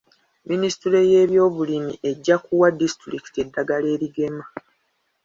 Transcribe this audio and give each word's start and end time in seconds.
Minisitule 0.49 0.99
y'ebyobulimi 1.11 1.93
ejja 2.09 2.35
kuwa 2.45 2.67
disitulikiti 2.79 3.37
eddagala 3.45 3.87
erigema. 3.95 4.45